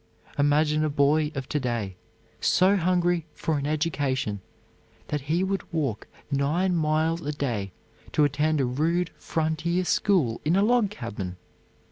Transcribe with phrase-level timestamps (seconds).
[0.35, 1.95] Imagine a boy of to day,
[2.39, 4.41] so hungry for an education
[5.09, 7.71] that he would walk nine miles a day
[8.11, 11.37] to attend a rude frontier school in a log cabin!